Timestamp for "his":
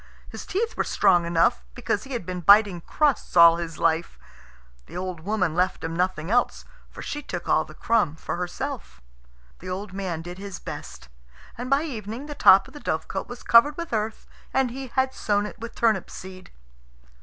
0.29-0.47, 3.57-3.77, 10.39-10.57